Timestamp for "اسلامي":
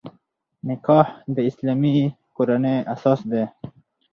1.49-1.95